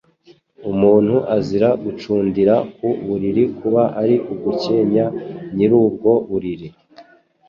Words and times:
Umuntu 0.71 1.15
azira 1.35 1.69
gucundira 1.83 2.55
ku 2.75 2.87
buriri, 3.05 3.43
kuba 3.59 3.81
ari 4.01 4.15
ugukenya 4.31 5.05
nyir’ubwo 5.55 6.11
buriri 6.29 6.67